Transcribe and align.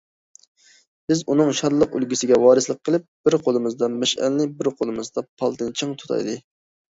بىز 1.11 1.19
ئۇنىڭ 1.33 1.51
شانلىق 1.59 1.93
ئۈلگىسىگە 1.99 2.39
ۋارىسلىق 2.43 2.79
قىلىپ، 2.89 3.05
بىر 3.29 3.37
قولىمىزدا 3.49 3.91
مەشئەلنى، 3.99 4.49
بىر 4.63 4.71
قولىمىزدا 4.81 5.25
پالتىنى 5.43 5.77
چىڭ 5.83 5.95
تۇتايلى! 6.03 6.37